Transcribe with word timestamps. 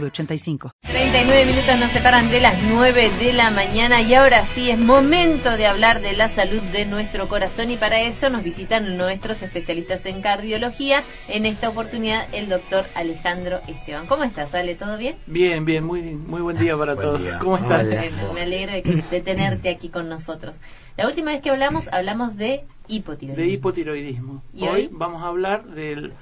906985. 0.00 0.72
39 0.82 1.44
minutos 1.46 1.78
nos 1.78 1.90
separan 1.92 2.28
de 2.30 2.40
las 2.40 2.62
9 2.64 3.10
de 3.20 3.32
la 3.32 3.50
mañana 3.50 4.02
y 4.02 4.14
ahora 4.14 4.44
sí 4.44 4.70
es 4.70 4.78
momento 4.78 5.56
de 5.56 5.66
hablar 5.66 6.00
de 6.00 6.16
la 6.16 6.28
salud 6.28 6.60
de 6.72 6.86
nuestro 6.86 7.28
corazón 7.28 7.70
y 7.70 7.76
para 7.76 8.00
eso 8.00 8.30
nos 8.30 8.42
visitan 8.42 8.96
nuestros 8.96 9.42
especialistas 9.42 10.06
en 10.06 10.22
cardiología. 10.22 11.02
En 11.28 11.46
esta 11.46 11.68
oportunidad 11.68 12.26
el 12.32 12.48
doctor 12.48 12.84
Alejandro 12.94 13.60
Esteban. 13.68 14.06
¿Cómo 14.06 14.24
estás, 14.24 14.54
Ale? 14.54 14.74
¿Todo 14.74 14.98
bien? 14.98 15.16
Bien, 15.26 15.64
bien, 15.64 15.84
muy, 15.84 16.02
muy 16.02 16.40
buen 16.40 16.58
día 16.58 16.76
para 16.76 16.96
todos. 16.96 17.20
¿Cómo 17.40 17.56
estás? 17.56 17.86
me 18.34 18.42
alegro 18.42 18.72
de, 18.72 19.20
tenerte 19.20 19.68
aquí 19.68 19.88
con 19.88 20.08
nosotros. 20.08 20.56
La 20.96 21.06
última 21.06 21.32
vez 21.32 21.42
que 21.42 21.50
hablamos, 21.50 21.88
hablamos 21.88 22.36
de 22.36 22.64
hipotiroidismo. 22.88 23.44
De 23.44 23.52
hipotiroidismo. 23.52 24.42
Hoy 24.60 24.88
vamos 24.92 25.22
a 25.22 25.26
hablar 25.26 25.64
del 25.64 26.12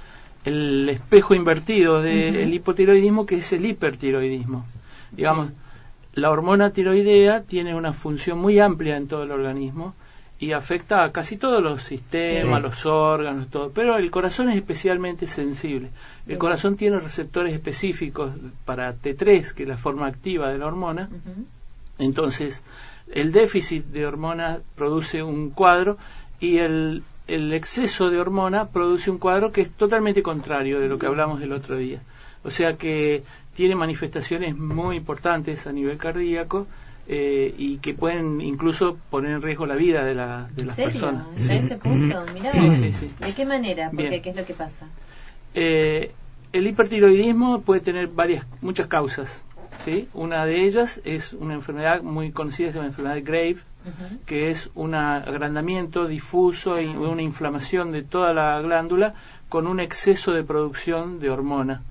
el 0.44 0.88
espejo 0.88 1.34
invertido 1.34 2.02
del 2.02 2.52
hipotiroidismo, 2.52 3.26
que 3.26 3.36
es 3.36 3.52
el 3.52 3.66
hipertiroidismo. 3.66 4.64
Digamos, 5.12 5.50
la 6.14 6.30
hormona 6.30 6.70
tiroidea 6.70 7.42
tiene 7.42 7.74
una 7.74 7.92
función 7.92 8.38
muy 8.38 8.58
amplia 8.58 8.96
en 8.96 9.08
todo 9.08 9.22
el 9.22 9.30
organismo 9.30 9.94
y 10.38 10.52
afecta 10.52 11.04
a 11.04 11.12
casi 11.12 11.36
todos 11.36 11.62
los 11.62 11.84
sistemas, 11.84 12.60
los 12.60 12.84
órganos, 12.84 13.48
todo. 13.48 13.70
Pero 13.70 13.96
el 13.96 14.10
corazón 14.10 14.50
es 14.50 14.56
especialmente 14.56 15.28
sensible. 15.28 15.90
El 16.26 16.36
corazón 16.36 16.76
tiene 16.76 16.98
receptores 16.98 17.54
específicos 17.54 18.32
para 18.64 18.92
T3, 18.92 19.52
que 19.52 19.62
es 19.62 19.68
la 19.68 19.76
forma 19.76 20.06
activa 20.06 20.50
de 20.50 20.58
la 20.58 20.66
hormona. 20.66 21.08
Entonces, 21.98 22.62
el 23.12 23.30
déficit 23.30 23.84
de 23.86 24.04
hormona 24.04 24.58
produce 24.74 25.22
un 25.22 25.50
cuadro 25.50 25.96
y 26.40 26.58
el 26.58 27.04
el 27.34 27.52
exceso 27.54 28.10
de 28.10 28.20
hormona 28.20 28.68
produce 28.68 29.10
un 29.10 29.16
cuadro 29.18 29.52
que 29.52 29.62
es 29.62 29.70
totalmente 29.70 30.22
contrario 30.22 30.80
de 30.80 30.88
lo 30.88 30.98
que 30.98 31.06
hablamos 31.06 31.40
el 31.40 31.52
otro 31.52 31.76
día. 31.78 32.00
O 32.44 32.50
sea 32.50 32.76
que 32.76 33.22
tiene 33.54 33.74
manifestaciones 33.74 34.54
muy 34.56 34.96
importantes 34.96 35.66
a 35.66 35.72
nivel 35.72 35.96
cardíaco 35.96 36.66
eh, 37.08 37.54
y 37.56 37.78
que 37.78 37.94
pueden 37.94 38.42
incluso 38.42 38.98
poner 39.08 39.32
en 39.32 39.42
riesgo 39.42 39.64
la 39.64 39.76
vida 39.76 40.04
de, 40.04 40.14
la, 40.14 40.50
de 40.54 40.64
las 40.64 40.76
personas. 40.76 41.26
ese 41.38 41.78
punto? 41.78 42.22
¿De 42.26 43.32
qué 43.34 43.46
manera? 43.46 43.90
Porque, 43.90 44.20
¿Qué 44.20 44.30
es 44.30 44.36
lo 44.36 44.44
que 44.44 44.54
pasa? 44.54 44.86
Eh, 45.54 46.12
el 46.52 46.66
hipertiroidismo 46.66 47.62
puede 47.62 47.80
tener 47.80 48.08
varias, 48.08 48.44
muchas 48.60 48.88
causas. 48.88 49.42
¿sí? 49.82 50.06
Una 50.12 50.44
de 50.44 50.66
ellas 50.66 51.00
es 51.04 51.32
una 51.32 51.54
enfermedad 51.54 52.02
muy 52.02 52.30
conocida, 52.30 52.68
es 52.68 52.74
la 52.74 52.84
enfermedad 52.84 53.14
de 53.14 53.22
Grave, 53.22 53.56
que 54.26 54.50
es 54.50 54.70
un 54.74 54.94
agrandamiento 54.94 56.06
difuso 56.06 56.80
y 56.80 56.86
una 56.86 57.22
inflamación 57.22 57.92
de 57.92 58.02
toda 58.02 58.32
la 58.32 58.60
glándula 58.60 59.14
con 59.48 59.66
un 59.66 59.80
exceso 59.80 60.32
de 60.32 60.44
producción 60.44 61.18
de 61.20 61.30
hormona. 61.30 61.82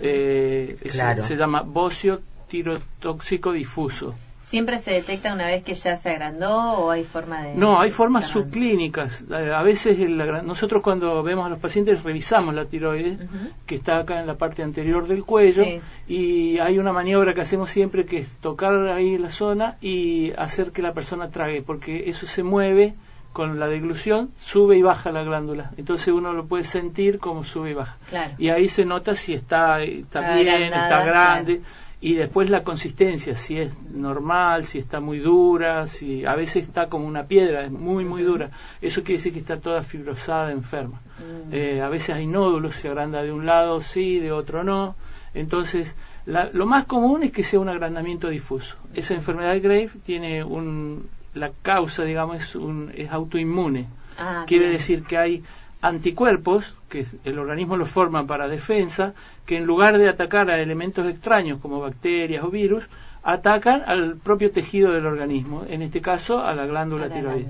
Eh, 0.00 0.76
se 1.22 1.36
llama 1.36 1.62
bocio 1.62 2.20
tirotóxico 2.48 3.52
difuso. 3.52 4.14
¿Siempre 4.48 4.78
se 4.78 4.92
detecta 4.92 5.34
una 5.34 5.46
vez 5.46 5.62
que 5.62 5.74
ya 5.74 5.94
se 5.94 6.08
agrandó 6.08 6.50
o 6.78 6.90
hay 6.90 7.04
forma 7.04 7.42
de...? 7.42 7.54
No, 7.54 7.78
hay 7.78 7.90
formas 7.90 8.28
subclínicas. 8.28 9.24
Eh, 9.30 9.52
a 9.54 9.62
veces 9.62 9.98
nosotros 10.42 10.82
cuando 10.82 11.22
vemos 11.22 11.44
a 11.44 11.50
los 11.50 11.58
pacientes 11.58 12.02
revisamos 12.02 12.54
la 12.54 12.64
tiroides, 12.64 13.18
que 13.66 13.74
está 13.74 13.98
acá 13.98 14.20
en 14.20 14.26
la 14.26 14.36
parte 14.36 14.62
anterior 14.62 15.06
del 15.06 15.24
cuello, 15.24 15.64
y 16.08 16.58
hay 16.60 16.78
una 16.78 16.94
maniobra 16.94 17.34
que 17.34 17.42
hacemos 17.42 17.68
siempre 17.68 18.06
que 18.06 18.20
es 18.20 18.36
tocar 18.36 18.74
ahí 18.86 19.18
la 19.18 19.28
zona 19.28 19.76
y 19.82 20.32
hacer 20.38 20.72
que 20.72 20.80
la 20.80 20.94
persona 20.94 21.30
trague, 21.30 21.60
porque 21.60 22.08
eso 22.08 22.26
se 22.26 22.42
mueve 22.42 22.94
con 23.34 23.60
la 23.60 23.68
deglución, 23.68 24.30
sube 24.38 24.78
y 24.78 24.82
baja 24.82 25.12
la 25.12 25.24
glándula. 25.24 25.72
Entonces 25.76 26.08
uno 26.08 26.32
lo 26.32 26.46
puede 26.46 26.64
sentir 26.64 27.18
como 27.18 27.44
sube 27.44 27.72
y 27.72 27.74
baja. 27.74 27.98
Y 28.38 28.48
ahí 28.48 28.70
se 28.70 28.86
nota 28.86 29.14
si 29.14 29.34
está, 29.34 29.82
está 29.82 30.36
bien, 30.36 30.72
está 30.72 31.04
grande 31.04 31.60
y 32.00 32.14
después 32.14 32.48
la 32.48 32.62
consistencia, 32.62 33.36
si 33.36 33.58
es 33.58 33.72
normal, 33.90 34.64
si 34.64 34.78
está 34.78 35.00
muy 35.00 35.18
dura, 35.18 35.88
si 35.88 36.24
a 36.24 36.36
veces 36.36 36.64
está 36.64 36.88
como 36.88 37.06
una 37.06 37.24
piedra, 37.24 37.64
es 37.64 37.72
muy 37.72 38.04
muy 38.04 38.22
dura, 38.22 38.50
eso 38.80 39.02
quiere 39.02 39.18
decir 39.18 39.32
que 39.32 39.40
está 39.40 39.58
toda 39.58 39.82
fibrosada, 39.82 40.52
enferma. 40.52 41.00
Mm. 41.18 41.52
Eh, 41.52 41.80
a 41.82 41.88
veces 41.88 42.14
hay 42.14 42.26
nódulos, 42.26 42.76
se 42.76 42.88
agranda 42.88 43.22
de 43.22 43.32
un 43.32 43.46
lado 43.46 43.82
sí, 43.82 44.20
de 44.20 44.30
otro 44.30 44.62
no. 44.62 44.94
Entonces, 45.34 45.94
lo 46.26 46.66
más 46.66 46.84
común 46.84 47.22
es 47.22 47.32
que 47.32 47.42
sea 47.42 47.60
un 47.60 47.68
agrandamiento 47.68 48.28
difuso. 48.28 48.76
Esa 48.94 49.14
enfermedad 49.14 49.52
de 49.52 49.60
Grave 49.60 49.90
tiene 50.04 50.44
un, 50.44 51.08
la 51.34 51.50
causa, 51.62 52.04
digamos, 52.04 52.36
es, 52.36 52.54
un, 52.54 52.92
es 52.94 53.10
autoinmune. 53.10 53.86
Ah, 54.18 54.44
quiere 54.46 54.68
decir 54.68 55.04
que 55.04 55.16
hay 55.16 55.44
anticuerpos, 55.80 56.74
que 56.88 57.06
el 57.24 57.38
organismo 57.38 57.76
los 57.76 57.90
forma 57.90 58.26
para 58.26 58.48
defensa, 58.48 59.14
que 59.46 59.56
en 59.56 59.64
lugar 59.64 59.98
de 59.98 60.08
atacar 60.08 60.50
a 60.50 60.60
elementos 60.60 61.06
extraños 61.06 61.60
como 61.60 61.80
bacterias 61.80 62.44
o 62.44 62.50
virus, 62.50 62.84
atacan 63.22 63.82
al 63.86 64.16
propio 64.16 64.50
tejido 64.50 64.92
del 64.92 65.06
organismo, 65.06 65.64
en 65.68 65.82
este 65.82 66.00
caso 66.00 66.40
a 66.40 66.54
la 66.54 66.66
glándula 66.66 67.08
tiroides. 67.08 67.46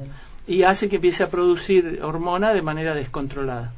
Y 0.47 0.63
hace 0.63 0.89
que 0.89 0.97
empiece 0.97 1.23
a 1.23 1.29
producir 1.29 2.01
hormona 2.03 2.55
de 2.55 2.63
manera 2.63 2.95
descontrolada. 2.95 3.71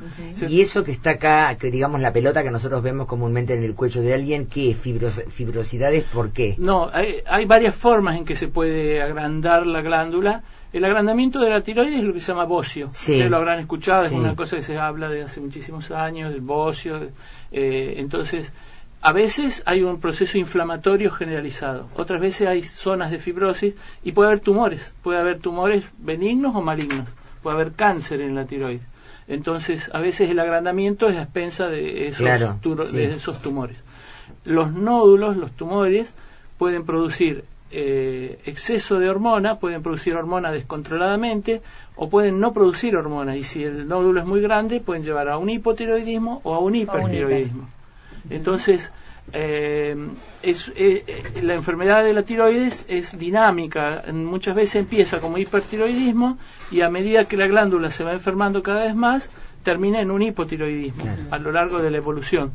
y 0.49 0.61
eso 0.61 0.85
que 0.85 0.93
está 0.93 1.11
acá, 1.11 1.57
que 1.57 1.69
digamos 1.69 2.01
la 2.01 2.13
pelota 2.13 2.45
que 2.45 2.53
nosotros 2.53 2.81
vemos 2.81 3.09
comúnmente 3.09 3.55
en 3.55 3.65
el 3.65 3.75
cuello 3.75 4.03
de 4.03 4.15
alguien, 4.15 4.47
¿qué? 4.47 4.75
Fibros, 4.75 5.21
¿Fibrosidades 5.29 6.05
por 6.05 6.31
qué? 6.31 6.55
No, 6.59 6.89
hay, 6.93 7.23
hay 7.27 7.45
varias 7.45 7.75
formas 7.75 8.17
en 8.17 8.25
que 8.25 8.37
se 8.37 8.47
puede 8.47 9.03
agrandar 9.03 9.67
la 9.67 9.83
glándula 9.83 10.45
el 10.73 10.85
agrandamiento 10.85 11.41
de 11.41 11.51
la 11.51 11.63
tiroides 11.63 11.99
es 11.99 12.05
lo 12.05 12.13
que 12.13 12.21
se 12.21 12.29
llama 12.29 12.45
bocio. 12.45 12.91
Ustedes 12.93 13.31
lo 13.31 13.37
habrán 13.37 13.59
escuchado, 13.59 14.05
es 14.05 14.13
una 14.13 14.37
cosa 14.37 14.57
que 14.57 14.63
se 14.63 14.79
habla 14.79 15.09
de 15.09 15.23
hace 15.23 15.41
muchísimos 15.41 15.91
años, 15.91 16.31
del 16.31 16.41
bocio. 16.41 17.01
Eh, 17.51 17.95
entonces, 17.97 18.53
a 19.03 19.13
veces 19.13 19.63
hay 19.67 19.83
un 19.83 19.99
proceso 19.99 20.39
inflamatorio 20.39 21.11
generalizado, 21.11 21.89
otras 21.97 22.21
veces 22.21 22.47
hay 22.47 22.63
zonas 22.63 23.11
de 23.11 23.19
fibrosis 23.19 23.75
y 24.05 24.13
puede 24.13 24.29
haber 24.29 24.41
tumores, 24.41 24.95
puede 25.03 25.19
haber 25.19 25.39
tumores 25.41 25.85
benignos 25.99 26.55
o 26.55 26.61
malignos, 26.61 27.09
puede 27.43 27.57
haber 27.57 27.73
cáncer 27.73 28.21
en 28.21 28.35
la 28.35 28.45
tiroides. 28.45 28.83
Entonces, 29.27 29.91
a 29.95 30.01
veces 30.01 30.31
el 30.31 30.39
agrandamiento 30.39 31.09
es 31.09 31.17
a 31.17 31.23
expensa 31.23 31.69
de 31.69 32.09
esos, 32.09 32.93
de 32.93 33.15
esos 33.15 33.41
tumores. 33.41 33.79
Los 34.45 34.73
nódulos, 34.73 35.37
los 35.37 35.53
tumores, 35.53 36.15
pueden 36.59 36.85
producir 36.85 37.45
eh, 37.73 38.41
exceso 38.47 38.99
de 38.99 39.09
hormona, 39.09 39.61
pueden 39.61 39.83
producir 39.83 40.15
hormona 40.15 40.51
descontroladamente 40.51 41.63
o 41.95 42.11
pueden 42.11 42.41
no 42.41 42.53
producir 42.53 42.97
hormona 42.97 43.37
y 43.37 43.45
si 43.45 43.63
el 43.63 43.87
nódulo 43.87 44.21
es 44.21 44.27
muy 44.27 44.41
grande 44.41 44.81
pueden 44.81 45.05
llevar 45.05 45.29
a 45.29 45.39
un 45.39 45.51
hipotiroidismo 45.51 46.41
o 46.43 46.55
a 46.55 46.59
un 46.59 46.75
hipertiroidismo. 46.75 47.69
Entonces, 48.29 48.91
eh, 49.33 49.97
es, 50.43 50.73
eh, 50.75 51.23
la 51.43 51.55
enfermedad 51.55 52.03
de 52.03 52.13
la 52.13 52.23
tiroides 52.23 52.85
es 52.89 53.17
dinámica, 53.17 54.03
muchas 54.13 54.57
veces 54.57 54.77
empieza 54.77 55.21
como 55.21 55.39
hipertiroidismo 55.39 56.39
y 56.73 56.81
a 56.81 56.91
medida 56.91 57.27
que 57.27 57.37
la 57.37 57.47
glándula 57.47 57.93
se 57.93 58.03
va 58.03 58.13
enfermando 58.13 58.65
cada 58.65 58.85
vez 58.85 58.97
más, 58.97 59.31
termina 59.63 60.01
en 60.01 60.11
un 60.11 60.23
hipotiroidismo 60.23 61.05
a 61.31 61.39
lo 61.39 61.53
largo 61.53 61.79
de 61.79 61.91
la 61.93 61.99
evolución. 61.99 62.53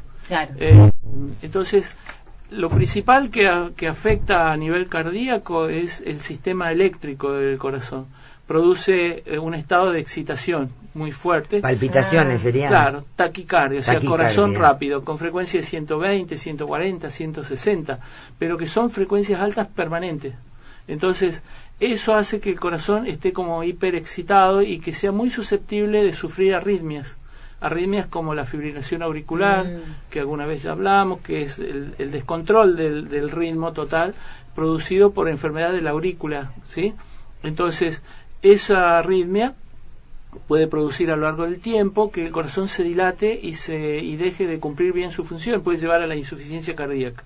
entonces, 1.42 1.96
lo 2.52 2.70
principal 2.70 3.30
que, 3.30 3.72
que, 3.76 3.88
afecta 3.88 4.52
a 4.52 4.58
nivel 4.58 4.88
cardíaco 4.88 5.68
es 5.68 6.02
el 6.02 6.20
sistema 6.22 6.72
eléctrico 6.72 7.34
del 7.34 7.58
corazón. 7.58 8.06
Produce 8.48 9.24
eh, 9.26 9.40
un 9.40 9.56
estado 9.56 9.92
de 9.92 10.00
excitación 10.00 10.70
muy 10.94 11.12
fuerte. 11.12 11.62
Palpitaciones 11.62 12.42
ah. 12.42 12.44
serían. 12.44 12.70
Claro, 12.70 13.06
taquicardia, 13.16 13.80
o 13.80 13.84
sea, 13.84 14.00
corazón 14.00 14.54
rápido, 14.56 15.04
con 15.04 15.18
frecuencia 15.18 15.60
de 15.60 15.66
120, 15.66 16.38
140, 16.38 17.10
160, 17.10 18.00
pero 18.38 18.58
que 18.58 18.68
son 18.68 18.92
frecuencias 18.92 19.42
altas 19.42 19.68
permanentes. 19.68 20.36
Entonces, 20.88 21.42
eso 21.80 22.14
hace 22.14 22.40
que 22.40 22.52
el 22.52 22.60
corazón 22.60 23.08
esté 23.08 23.34
como 23.34 23.64
hiperexcitado 23.64 24.62
y 24.62 24.80
que 24.80 24.94
sea 24.94 25.12
muy 25.12 25.32
susceptible 25.32 26.04
de 26.04 26.14
sufrir 26.14 26.54
arritmias 26.54 27.18
arritmias 27.62 28.08
como 28.08 28.36
la 28.36 28.46
fibrilación 28.46 29.02
auricular, 29.02 29.66
mm. 29.66 30.10
que 30.10 30.20
alguna 30.20 30.46
vez 30.46 30.64
ya 30.64 30.72
hablamos, 30.72 31.22
que 31.22 31.44
es 31.44 31.60
el, 31.60 31.96
descontrol 32.12 32.76
del, 32.76 33.32
ritmo 33.32 33.74
total 33.74 34.14
producido 34.54 35.12
por 35.12 35.30
enfermedad 35.30 35.72
de 35.74 35.82
la 35.82 35.92
aurícula, 35.92 36.52
¿sí? 36.68 36.94
Entonces, 37.44 38.02
esa 38.42 38.98
arritmia 38.98 39.54
puede 40.48 40.68
producir 40.68 41.12
a 41.12 41.16
lo 41.16 41.24
largo 41.24 41.44
del 41.44 41.60
tiempo 41.60 42.12
que 42.12 42.26
el 42.26 42.32
corazón 42.32 42.68
se 42.68 42.84
dilate 42.84 43.40
y, 43.42 43.54
se, 43.54 44.00
y 44.00 44.16
deje 44.16 44.48
de 44.48 44.60
cumplir 44.60 44.94
bien 44.94 45.12
su 45.12 45.24
función, 45.24 45.62
puede 45.62 45.78
llevar 45.78 46.02
a 46.02 46.08
la 46.08 46.16
insuficiencia 46.16 46.76
cardíaca. 46.76 47.24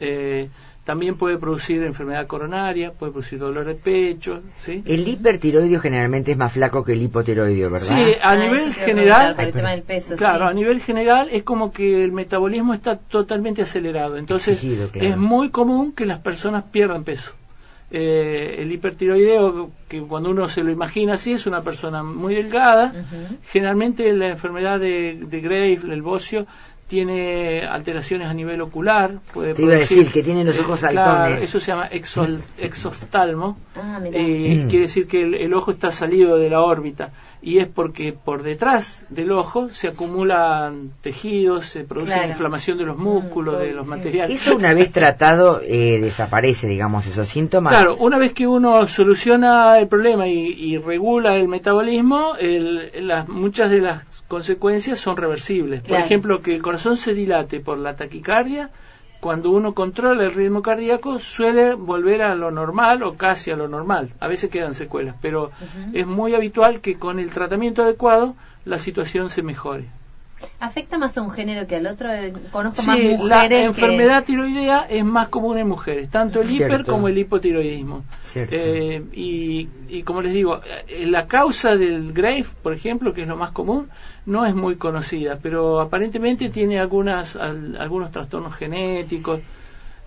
Eh, 0.00 0.48
también 0.88 1.16
puede 1.16 1.36
producir 1.36 1.82
enfermedad 1.82 2.26
coronaria, 2.26 2.92
puede 2.92 3.12
producir 3.12 3.38
dolor 3.38 3.66
de 3.66 3.74
pecho. 3.74 4.40
¿sí? 4.58 4.82
El 4.86 5.06
hipertiroideo 5.06 5.80
generalmente 5.80 6.32
es 6.32 6.38
más 6.38 6.50
flaco 6.50 6.82
que 6.82 6.94
el 6.94 7.02
hipotiroideo, 7.02 7.70
¿verdad? 7.70 7.86
Sí, 7.86 8.14
a 8.22 8.34
nivel 8.36 8.72
general. 8.72 9.36
claro, 10.16 10.46
a 10.46 10.54
nivel 10.54 10.80
general 10.80 11.28
es 11.30 11.42
como 11.42 11.74
que 11.74 12.02
el 12.02 12.12
metabolismo 12.12 12.72
está 12.72 12.96
totalmente 12.96 13.60
acelerado. 13.60 14.16
Entonces 14.16 14.64
es 14.94 15.16
muy 15.18 15.50
común 15.50 15.92
que 15.92 16.06
las 16.06 16.20
personas 16.20 16.64
pierdan 16.72 17.04
peso. 17.04 17.32
Eh, 17.90 18.56
el 18.60 18.72
hipertiroideo, 18.72 19.70
que 19.88 20.00
cuando 20.00 20.30
uno 20.30 20.48
se 20.48 20.62
lo 20.62 20.70
imagina 20.70 21.14
así, 21.14 21.32
es 21.32 21.46
una 21.46 21.60
persona 21.60 22.02
muy 22.02 22.34
delgada. 22.34 22.94
Generalmente 23.50 24.10
la 24.14 24.28
enfermedad 24.28 24.80
de, 24.80 25.20
de 25.20 25.40
Graves, 25.42 25.84
el 25.84 26.00
bocio, 26.00 26.46
tiene 26.88 27.66
alteraciones 27.66 28.28
a 28.28 28.34
nivel 28.34 28.60
ocular. 28.62 29.12
Puede 29.32 29.54
Te 29.54 29.62
iba 29.62 29.74
a 29.74 29.78
decir 29.78 30.10
que 30.10 30.22
tiene 30.22 30.42
los 30.42 30.58
ojos 30.58 30.80
saltones. 30.80 31.42
eso 31.42 31.60
se 31.60 31.66
llama 31.66 31.88
exoftalmo. 32.58 33.58
Ah, 33.76 34.00
eh, 34.04 34.66
quiere 34.68 34.86
decir 34.86 35.06
que 35.06 35.22
el, 35.22 35.54
ojo 35.54 35.70
está 35.70 35.92
salido 35.92 36.38
de 36.38 36.50
la 36.50 36.62
órbita. 36.62 37.10
Y 37.40 37.58
es 37.58 37.68
porque 37.68 38.12
por 38.12 38.42
detrás 38.42 39.06
del 39.10 39.30
ojo 39.30 39.70
se 39.70 39.88
acumulan 39.88 40.90
tejidos, 41.02 41.66
se 41.66 41.84
produce 41.84 42.26
inflamación 42.26 42.78
de 42.78 42.84
los 42.84 42.98
músculos, 42.98 43.56
mm, 43.56 43.58
de 43.60 43.72
los 43.72 43.86
materiales. 43.86 44.40
Eso 44.40 44.56
una 44.56 44.74
vez 44.74 44.90
tratado 44.90 45.60
eh, 45.62 46.00
desaparece, 46.00 46.66
digamos, 46.66 47.06
esos 47.06 47.28
síntomas. 47.28 47.72
Claro, 47.72 47.96
una 47.96 48.18
vez 48.18 48.32
que 48.32 48.48
uno 48.48 48.88
soluciona 48.88 49.78
el 49.78 49.86
problema 49.86 50.26
y, 50.26 50.78
regula 50.78 51.36
el 51.36 51.48
metabolismo, 51.48 52.32
las, 52.40 53.28
muchas 53.28 53.70
de 53.70 53.82
las 53.82 54.17
consecuencias 54.28 55.00
son 55.00 55.16
reversibles. 55.16 55.82
Por 55.82 55.98
ejemplo, 55.98 56.42
que 56.42 56.54
el 56.54 56.62
corazón 56.62 56.96
se 56.96 57.14
dilate 57.14 57.60
por 57.60 57.78
la 57.78 57.96
taquicardia, 57.96 58.70
cuando 59.20 59.50
uno 59.50 59.74
controla 59.74 60.24
el 60.24 60.34
ritmo 60.34 60.62
cardíaco 60.62 61.18
suele 61.18 61.74
volver 61.74 62.22
a 62.22 62.34
lo 62.36 62.50
normal 62.50 63.02
o 63.02 63.14
casi 63.14 63.50
a 63.50 63.56
lo 63.56 63.66
normal. 63.66 64.10
A 64.20 64.28
veces 64.28 64.50
quedan 64.50 64.74
secuelas, 64.74 65.16
pero 65.20 65.50
es 65.92 66.06
muy 66.06 66.34
habitual 66.34 66.80
que 66.80 66.98
con 66.98 67.18
el 67.18 67.30
tratamiento 67.30 67.82
adecuado 67.82 68.36
la 68.64 68.78
situación 68.78 69.30
se 69.30 69.42
mejore. 69.42 69.86
¿Afecta 70.60 70.98
más 70.98 71.16
a 71.16 71.22
un 71.22 71.30
género 71.30 71.66
que 71.66 71.76
al 71.76 71.86
otro? 71.86 72.12
Eh, 72.12 72.32
conozco 72.50 72.82
más 72.82 72.98
mujeres. 72.98 73.20
La 73.20 73.44
enfermedad 73.46 74.24
tiroidea 74.24 74.86
es 74.88 75.04
más 75.04 75.28
común 75.28 75.56
en 75.58 75.68
mujeres, 75.68 76.08
tanto 76.10 76.40
el 76.40 76.50
hiper 76.50 76.84
como 76.84 77.08
el 77.08 77.16
hipotiroidismo. 77.16 78.04
Eh, 78.34 79.04
y, 79.12 79.68
y, 79.88 80.02
como 80.02 80.20
les 80.20 80.32
digo, 80.32 80.60
eh, 80.88 81.06
la 81.06 81.26
causa 81.26 81.76
del 81.76 82.12
Grave, 82.12 82.44
por 82.62 82.72
ejemplo, 82.72 83.14
que 83.14 83.22
es 83.22 83.28
lo 83.28 83.36
más 83.36 83.52
común, 83.52 83.88
no 84.26 84.46
es 84.46 84.54
muy 84.54 84.76
conocida, 84.76 85.38
pero 85.40 85.80
aparentemente 85.80 86.50
tiene 86.50 86.80
algunas, 86.80 87.36
algunos 87.36 88.10
trastornos 88.10 88.54
genéticos 88.56 89.40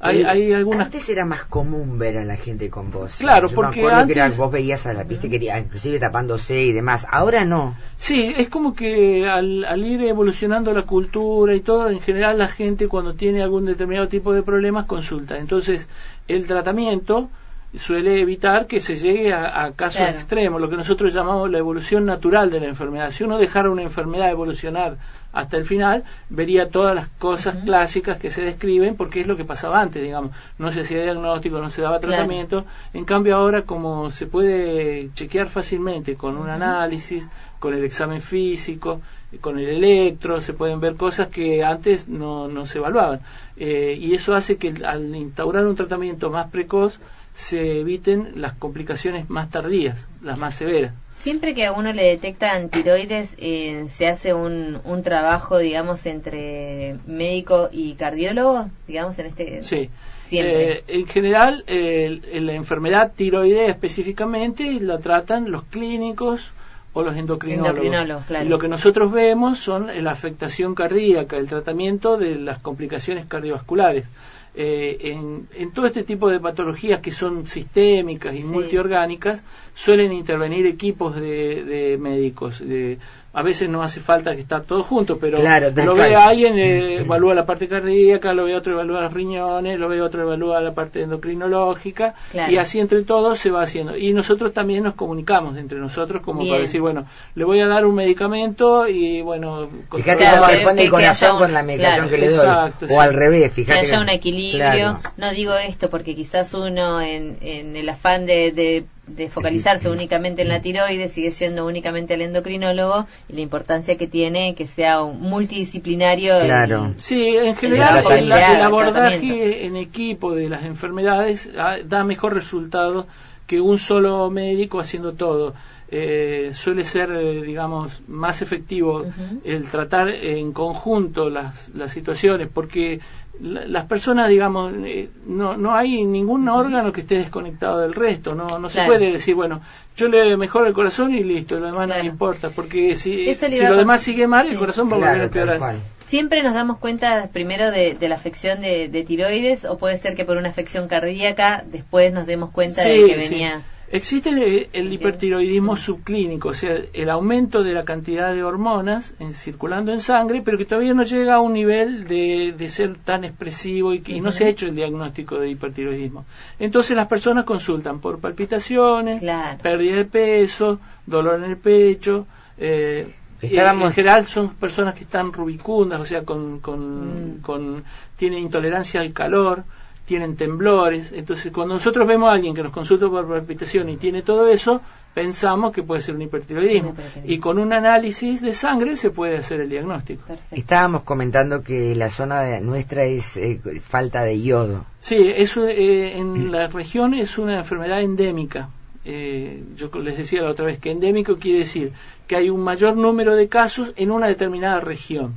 hay, 0.01 0.53
algunas... 0.53 0.87
Antes 0.87 1.09
era 1.09 1.25
más 1.25 1.45
común 1.45 1.99
ver 1.99 2.17
a 2.17 2.25
la 2.25 2.35
gente 2.35 2.69
con 2.69 2.91
voz. 2.91 3.17
Claro, 3.17 3.49
porque 3.49 3.85
antes... 3.87 4.37
vos 4.37 4.51
veías 4.51 4.85
a 4.87 4.93
la 4.93 5.05
pista 5.05 5.29
que 5.29 5.37
inclusive 5.57 5.99
tapándose 5.99 6.61
y 6.61 6.71
demás. 6.71 7.05
Ahora 7.09 7.45
no. 7.45 7.75
Sí, 7.97 8.33
es 8.35 8.49
como 8.49 8.73
que 8.73 9.27
al, 9.27 9.63
al, 9.65 9.85
ir 9.85 10.01
evolucionando 10.03 10.73
la 10.73 10.83
cultura 10.83 11.55
y 11.55 11.61
todo, 11.61 11.89
en 11.89 12.01
general 12.01 12.37
la 12.37 12.47
gente 12.47 12.87
cuando 12.87 13.13
tiene 13.13 13.43
algún 13.43 13.65
determinado 13.65 14.07
tipo 14.07 14.33
de 14.33 14.43
problemas 14.43 14.85
consulta. 14.85 15.37
Entonces, 15.37 15.87
el 16.27 16.47
tratamiento 16.47 17.29
suele 17.77 18.19
evitar 18.19 18.67
que 18.67 18.79
se 18.79 18.97
llegue 18.97 19.33
a, 19.33 19.71
casos 19.73 20.01
extremos, 20.01 20.59
lo 20.59 20.69
que 20.69 20.75
nosotros 20.75 21.13
llamamos 21.13 21.49
la 21.49 21.57
evolución 21.57 22.05
natural 22.05 22.49
de 22.49 22.59
la 22.59 22.67
enfermedad. 22.67 23.11
Si 23.11 23.23
uno 23.23 23.37
dejara 23.37 23.69
una 23.69 23.81
enfermedad 23.81 24.29
evolucionar 24.29 24.97
hasta 25.31 25.55
el 25.55 25.63
final, 25.63 26.03
vería 26.29 26.69
todas 26.69 26.93
las 26.93 27.07
cosas 27.07 27.55
clásicas 27.63 28.17
que 28.17 28.29
se 28.29 28.41
describen, 28.41 28.95
porque 28.95 29.21
es 29.21 29.27
lo 29.27 29.37
que 29.37 29.45
pasaba 29.45 29.79
antes, 29.79 30.03
digamos. 30.03 30.31
No 30.57 30.71
se 30.71 30.81
hacía 30.81 31.01
diagnóstico, 31.01 31.59
no 31.59 31.69
se 31.69 31.81
daba 31.81 32.01
tratamiento. 32.01 32.65
En 32.93 33.05
cambio, 33.05 33.37
ahora, 33.37 33.61
como 33.61 34.11
se 34.11 34.25
puede 34.25 35.09
chequear 35.13 35.47
fácilmente 35.47 36.15
con 36.15 36.37
un 36.37 36.49
análisis, 36.49 37.29
con 37.59 37.73
el 37.73 37.85
examen 37.85 38.21
físico, 38.21 38.99
con 39.39 39.57
el 39.57 39.69
electro, 39.69 40.41
se 40.41 40.51
pueden 40.51 40.81
ver 40.81 40.95
cosas 40.95 41.29
que 41.29 41.63
antes 41.63 42.09
no, 42.09 42.49
no 42.49 42.65
se 42.65 42.79
evaluaban. 42.79 43.21
Eh, 43.55 43.97
y 43.97 44.13
eso 44.13 44.35
hace 44.35 44.57
que 44.57 44.73
al 44.85 45.15
instaurar 45.15 45.65
un 45.65 45.75
tratamiento 45.77 46.29
más 46.29 46.49
precoz, 46.49 46.99
se 47.33 47.79
eviten 47.79 48.33
las 48.35 48.53
complicaciones 48.53 49.29
más 49.29 49.49
tardías, 49.49 50.07
las 50.21 50.37
más 50.37 50.55
severas. 50.55 50.93
Siempre 51.17 51.53
que 51.53 51.65
a 51.65 51.73
uno 51.73 51.93
le 51.93 52.03
detectan 52.03 52.69
tiroides, 52.69 53.35
eh, 53.37 53.85
se 53.91 54.07
hace 54.07 54.33
un, 54.33 54.79
un, 54.83 55.03
trabajo, 55.03 55.59
digamos, 55.59 56.05
entre 56.07 56.95
médico 57.05 57.69
y 57.71 57.93
cardiólogo, 57.93 58.69
digamos, 58.87 59.19
en 59.19 59.27
este. 59.27 59.63
Sí. 59.63 59.89
Siempre. 60.23 60.71
Eh, 60.71 60.83
en 60.87 61.07
general, 61.07 61.63
la 61.67 62.53
enfermedad 62.53 63.11
tiroidea 63.15 63.67
específicamente 63.67 64.79
la 64.79 64.97
tratan 64.97 65.51
los 65.51 65.63
clínicos 65.65 66.51
o 66.93 67.03
los 67.03 67.15
endocrinólogos. 67.15 68.25
Y 68.43 68.47
lo 68.47 68.59
que 68.59 68.67
nosotros 68.67 69.11
vemos 69.11 69.59
son 69.59 70.03
la 70.03 70.11
afectación 70.11 70.75
cardíaca, 70.75 71.37
el 71.37 71.47
tratamiento 71.47 72.17
de 72.17 72.35
las 72.35 72.59
complicaciones 72.59 73.25
cardiovasculares. 73.27 74.05
Eh, 74.53 74.97
en, 75.01 75.47
en, 75.55 75.71
todo 75.71 75.85
este 75.85 76.03
tipo 76.03 76.29
de 76.29 76.41
patologías 76.41 76.99
que 76.99 77.13
son 77.13 77.47
sistémicas 77.47 78.35
y 78.35 78.43
multiorgánicas 78.43 79.45
suelen 79.75 80.11
intervenir 80.11 80.65
equipos 80.65 81.15
de, 81.15 81.63
de 81.63 81.97
médicos. 81.97 82.59
De, 82.59 82.99
a 83.33 83.43
veces 83.43 83.69
no 83.69 83.81
hace 83.81 84.01
falta 84.01 84.35
que 84.35 84.41
estar 84.41 84.63
todos 84.63 84.85
juntos, 84.85 85.17
pero 85.21 85.37
lo 85.39 85.95
ve 85.95 86.15
alguien, 86.15 86.57
eh, 86.57 86.95
evalúa 86.97 87.33
la 87.33 87.45
parte 87.45 87.69
cardíaca, 87.69 88.33
lo 88.33 88.43
ve 88.43 88.55
otro, 88.55 88.73
evalúa 88.73 89.01
los 89.01 89.13
riñones, 89.13 89.79
lo 89.79 89.87
ve 89.87 90.01
otro, 90.01 90.23
evalúa 90.23 90.59
la 90.59 90.73
parte 90.73 91.03
endocrinológica, 91.03 92.13
y 92.49 92.57
así 92.57 92.79
entre 92.79 93.03
todos 93.03 93.39
se 93.39 93.49
va 93.49 93.61
haciendo. 93.63 93.95
Y 93.95 94.13
nosotros 94.13 94.53
también 94.53 94.83
nos 94.83 94.95
comunicamos 94.95 95.57
entre 95.57 95.79
nosotros 95.79 96.21
como 96.23 96.45
para 96.45 96.61
decir, 96.61 96.81
bueno, 96.81 97.05
le 97.35 97.43
voy 97.45 97.61
a 97.61 97.67
dar 97.67 97.85
un 97.85 97.95
medicamento 97.95 98.87
y 98.87 99.21
bueno... 99.21 99.69
Fíjate 99.95 100.25
cómo 100.29 100.47
responde 100.47 100.83
el 100.83 100.89
corazón 100.89 101.37
con 101.37 101.53
la 101.53 101.63
medicación 101.63 102.09
que 102.09 102.17
le 102.17 102.29
doy. 102.29 102.47
o 102.89 103.01
al 103.01 103.13
revés, 103.13 103.53
fíjate. 103.53 103.79
Que 103.79 103.87
haya 103.87 104.01
un 104.01 104.09
equilibrio. 104.09 104.99
No 105.17 105.31
digo 105.31 105.53
esto 105.55 105.89
porque 105.89 106.15
quizás 106.15 106.53
uno 106.53 106.99
en, 107.01 107.37
en 107.41 107.75
el 107.75 107.87
afán 107.87 108.25
de, 108.25 108.51
de 108.51 108.85
de 109.15 109.29
focalizarse 109.29 109.89
únicamente 109.89 110.41
en 110.41 110.47
la 110.47 110.61
tiroides, 110.61 111.11
sigue 111.11 111.31
siendo 111.31 111.65
únicamente 111.65 112.13
el 112.13 112.21
endocrinólogo 112.21 113.07
y 113.29 113.33
la 113.33 113.41
importancia 113.41 113.97
que 113.97 114.07
tiene 114.07 114.55
que 114.55 114.67
sea 114.67 115.03
un 115.03 115.21
multidisciplinario. 115.21 116.39
Claro. 116.39 116.93
sí, 116.97 117.35
en 117.35 117.55
general 117.55 118.03
el, 118.11 118.31
abordaje 118.31 119.65
en 119.65 119.75
equipo 119.75 120.33
de 120.33 120.49
las 120.49 120.63
enfermedades 120.63 121.49
ah, 121.57 121.77
da 121.83 122.03
mejor 122.03 122.33
resultado 122.33 123.07
que 123.47 123.59
un 123.59 123.79
solo 123.79 124.29
médico 124.29 124.79
haciendo 124.79 125.13
todo. 125.13 125.53
Eh, 125.93 126.51
suele 126.53 126.85
ser, 126.85 127.11
eh, 127.11 127.41
digamos, 127.41 128.01
más 128.07 128.41
efectivo 128.41 129.05
el 129.43 129.69
tratar 129.69 130.07
en 130.07 130.53
conjunto 130.53 131.29
las, 131.29 131.67
las 131.75 131.91
situaciones, 131.91 132.47
porque 132.47 133.01
las 133.41 133.85
personas, 133.87 134.29
digamos, 134.29 134.73
eh, 134.85 135.09
no, 135.25 135.57
no 135.57 135.75
hay 135.75 136.05
ningún 136.05 136.47
órgano 136.47 136.93
que 136.93 137.01
esté 137.01 137.17
desconectado 137.17 137.79
del 137.79 137.93
resto, 137.93 138.35
no, 138.35 138.47
no 138.57 138.69
se 138.69 138.85
puede 138.85 139.11
decir, 139.11 139.35
bueno, 139.35 139.61
yo 139.97 140.07
le 140.07 140.37
mejoro 140.37 140.67
el 140.67 140.73
corazón 140.73 141.13
y 141.13 141.25
listo, 141.25 141.59
lo 141.59 141.67
demás 141.67 141.89
no 141.89 141.95
me 141.95 142.05
importa, 142.05 142.51
porque 142.51 142.95
si, 142.95 143.33
si 143.35 143.61
lo 143.61 143.75
demás 143.75 144.01
sigue 144.01 144.27
mal, 144.27 144.47
el 144.47 144.57
corazón 144.57 144.89
va 144.89 144.95
a 144.95 144.99
volver 144.99 145.21
a 145.21 145.23
empeorar. 145.23 145.75
Siempre 146.05 146.41
nos 146.41 146.53
damos 146.53 146.77
cuenta 146.77 147.29
primero 147.33 147.69
de, 147.69 147.97
la 147.99 148.15
afección 148.15 148.61
de, 148.61 149.03
tiroides 149.05 149.65
o 149.65 149.77
puede 149.77 149.97
ser 149.97 150.15
que 150.15 150.23
por 150.23 150.37
una 150.37 150.49
afección 150.49 150.87
cardíaca 150.87 151.65
después 151.65 152.13
nos 152.13 152.25
demos 152.27 152.51
cuenta 152.51 152.81
de 152.83 153.07
que 153.07 153.15
venía... 153.17 153.61
Existe 153.91 154.69
el, 154.71 154.93
hipertiroidismo 154.93 155.75
subclínico, 155.75 156.49
o 156.49 156.53
sea, 156.53 156.77
el 156.93 157.09
aumento 157.09 157.61
de 157.61 157.73
la 157.73 157.83
cantidad 157.83 158.33
de 158.33 158.41
hormonas 158.41 159.13
en, 159.19 159.33
circulando 159.33 159.91
en 159.91 159.99
sangre, 159.99 160.41
pero 160.41 160.57
que 160.57 160.63
todavía 160.63 160.93
no 160.93 161.03
llega 161.03 161.35
a 161.35 161.39
un 161.41 161.51
nivel 161.51 162.07
de, 162.07 162.69
ser 162.69 162.97
tan 162.99 163.25
expresivo 163.25 163.93
y, 163.93 164.21
no 164.21 164.31
se 164.31 164.45
ha 164.45 164.47
hecho 164.47 164.67
el 164.67 164.75
diagnóstico 164.75 165.39
de 165.39 165.49
hipertiroidismo. 165.49 166.23
Entonces 166.57 166.95
las 166.95 167.07
personas 167.07 167.43
consultan 167.43 167.99
por 167.99 168.19
palpitaciones, 168.19 169.21
pérdida 169.61 169.97
de 169.97 170.05
peso, 170.05 170.79
dolor 171.05 171.43
en 171.43 171.51
el 171.51 171.57
pecho. 171.57 172.25
Eh, 172.57 173.13
en 173.41 173.91
general 173.91 174.23
son 174.25 174.49
personas 174.55 174.95
que 174.95 175.03
están 175.03 175.33
rubicundas, 175.33 175.99
o 175.99 176.05
sea, 176.05 176.23
con, 176.23 176.59
con, 176.59 177.39
mm. 177.39 177.41
con 177.41 177.83
tienen 178.15 178.39
intolerancia 178.39 179.01
al 179.01 179.11
calor 179.11 179.65
tienen 180.11 180.35
temblores. 180.35 181.13
Entonces, 181.13 181.53
cuando 181.53 181.75
nosotros 181.75 182.05
vemos 182.05 182.29
a 182.29 182.33
alguien 182.33 182.53
que 182.53 182.61
nos 182.61 182.73
consulta 182.73 183.07
por 183.07 183.25
palpitación 183.29 183.87
y 183.87 183.95
tiene 183.95 184.23
todo 184.23 184.45
eso, 184.49 184.81
pensamos 185.13 185.71
que 185.71 185.83
puede 185.83 186.01
ser 186.01 186.15
un 186.15 186.21
hipertiroidismo. 186.23 186.93
Y 187.23 187.37
con 187.37 187.57
un 187.57 187.71
análisis 187.71 188.41
de 188.41 188.53
sangre 188.53 188.97
se 188.97 189.11
puede 189.11 189.37
hacer 189.37 189.61
el 189.61 189.69
diagnóstico. 189.69 190.23
Estábamos 190.51 191.03
comentando 191.03 191.63
que 191.63 191.95
la 191.95 192.09
zona 192.09 192.59
nuestra 192.59 193.05
es 193.05 193.37
eh, 193.37 193.61
falta 193.81 194.23
de 194.23 194.41
yodo. 194.41 194.85
Sí, 194.99 195.31
es, 195.33 195.55
eh, 195.55 196.17
en 196.17 196.51
la 196.51 196.67
región 196.67 197.13
es 197.13 197.37
una 197.37 197.59
enfermedad 197.59 198.01
endémica. 198.01 198.67
Eh, 199.03 199.63
yo 199.75 199.89
les 199.99 200.17
decía 200.17 200.41
la 200.41 200.49
otra 200.49 200.65
vez 200.65 200.79
que 200.79 200.91
endémico 200.91 201.35
quiere 201.35 201.59
decir 201.59 201.91
que 202.27 202.35
hay 202.35 202.49
un 202.49 202.61
mayor 202.61 202.95
número 202.95 203.35
de 203.35 203.47
casos 203.49 203.91
en 203.95 204.11
una 204.11 204.27
determinada 204.27 204.79
región, 204.79 205.33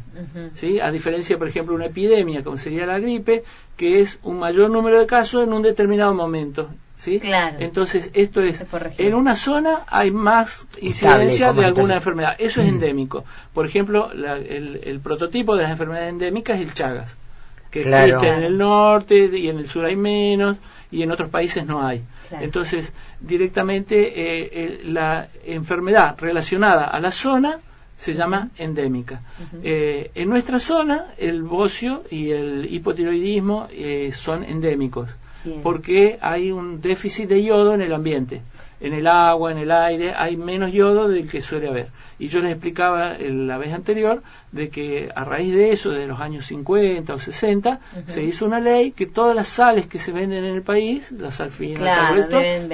¿sí? 0.55 0.81
A 0.81 0.93
diferencia, 0.93 1.39
por 1.39 1.49
ejemplo, 1.49 1.75
una 1.75 1.87
epidemia, 1.87 2.45
como 2.45 2.59
sería 2.59 2.87
la 2.87 2.99
gripe, 3.01 3.43
que 3.77 4.01
es 4.01 4.21
un 4.23 4.39
mayor 4.39 4.71
número 4.71 5.01
de 5.01 5.07
casos 5.07 5.45
en 5.45 5.53
un 5.53 5.63
determinado 5.63 6.15
momento, 6.15 6.71
¿sí? 6.95 7.21
Entonces, 7.59 8.11
esto 8.15 8.41
es, 8.41 8.65
en 8.99 9.15
una 9.15 9.35
zona 9.35 9.85
hay 9.89 10.11
más 10.11 10.69
incidencia 10.81 11.53
de 11.53 11.65
alguna 11.65 11.97
enfermedad. 11.97 12.37
Eso 12.39 12.61
es 12.61 12.69
endémico. 12.69 13.25
Por 13.53 13.67
ejemplo, 13.67 14.11
el, 14.13 15.01
prototipo 15.03 15.57
de 15.57 15.63
las 15.63 15.73
enfermedades 15.73 16.11
endémicas 16.11 16.61
es 16.61 16.69
el 16.69 16.75
Chagas, 16.75 17.17
que 17.75 17.81
existe 17.81 18.29
en 18.29 18.43
el 18.45 18.57
norte 18.57 19.37
y 19.37 19.49
en 19.49 19.59
el 19.59 19.67
sur 19.67 19.85
hay 19.85 19.97
menos 19.97 20.59
y 20.93 21.03
en 21.03 21.11
otros 21.11 21.29
países 21.29 21.67
no 21.67 21.85
hay. 21.85 22.03
Entonces, 22.31 22.93
directamente 23.21 23.97
eh, 23.97 24.51
eh, 24.53 24.81
la 24.85 25.29
enfermedad 25.45 26.17
relacionada 26.19 26.85
a 26.85 27.01
la 27.01 27.11
zona 27.11 27.59
se 27.97 28.15
llama 28.15 28.51
endémica. 28.59 29.23
Eh, 29.63 30.11
en 30.15 30.29
nuestra 30.29 30.61
zona, 30.61 31.07
el 31.19 31.43
bocio 31.43 32.05
y 32.11 32.31
el 32.31 32.73
hipotiroidismo 32.73 33.69
son 34.13 34.45
endémicos, 34.45 35.11
porque 35.63 36.19
hay 36.21 36.53
un 36.53 36.81
déficit 36.81 37.29
de 37.29 37.43
yodo 37.43 37.75
en 37.75 37.83
el 37.83 37.93
ambiente 37.93 38.41
en 38.85 38.93
el 38.93 39.07
agua, 39.07 39.51
en 39.51 39.57
el 39.57 39.73
aire, 39.73 40.13
hay 40.15 40.37
menos 40.37 40.71
yodo 40.71 41.09
del 41.09 41.27
que 41.27 41.41
suele 41.41 41.69
haber. 41.69 41.89
Y 42.19 42.29
yo 42.29 42.41
les 42.43 42.53
explicaba 42.53 43.17
la 43.19 43.57
vez 43.57 43.73
anterior 43.73 44.23
de 44.53 44.69
que 44.69 45.11
a 45.15 45.25
raíz 45.25 45.55
de 45.55 45.73
eso, 45.73 45.91
de 45.91 46.07
los 46.07 46.21
años 46.21 46.45
50 46.47 47.15
o 47.15 47.19
60, 47.19 47.81
se 48.07 48.23
hizo 48.23 48.45
una 48.45 48.61
ley 48.61 48.93
que 48.93 49.07
todas 49.07 49.35
las 49.35 49.49
sales 49.49 49.87
que 49.87 49.99
se 49.99 50.13
venden 50.13 50.45
en 50.45 50.55
el 50.55 50.63
país, 50.63 51.13
la 51.13 51.33
sal 51.33 51.51
fina, 51.51 51.81
claro, 51.81 52.23